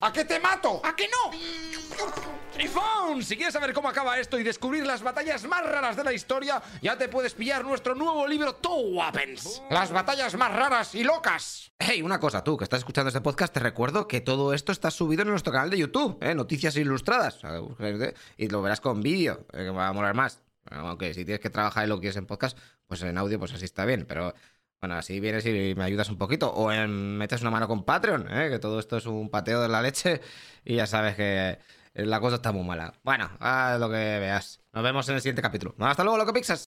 [0.00, 0.80] ¿A qué te mato?
[0.84, 1.36] ¿A qué no?
[2.52, 3.20] ¡Trifón!
[3.20, 6.62] Si quieres saber cómo acaba esto y descubrir las batallas más raras de la historia,
[6.80, 9.60] ya te puedes pillar nuestro nuevo libro Two Weapons.
[9.70, 11.72] Las batallas más raras y locas.
[11.80, 14.92] Hey, una cosa, tú que estás escuchando este podcast, te recuerdo que todo esto está
[14.92, 16.32] subido en nuestro canal de YouTube, ¿eh?
[16.32, 17.40] Noticias Ilustradas.
[18.36, 20.42] Y lo verás con vídeo, eh, que va a molar más.
[20.70, 22.56] Aunque si tienes que trabajar y lo quieres en podcast,
[22.86, 24.06] pues en audio, pues así está bien.
[24.06, 24.32] Pero
[24.80, 26.52] bueno, así vienes y me ayudas un poquito.
[26.52, 28.48] O metes una mano con Patreon, ¿eh?
[28.50, 30.20] que todo esto es un pateo de la leche
[30.64, 31.58] y ya sabes que
[31.94, 32.94] la cosa está muy mala.
[33.02, 34.60] Bueno, haz lo que veas.
[34.72, 35.74] Nos vemos en el siguiente capítulo.
[35.80, 36.56] Hasta luego, loco Pixas.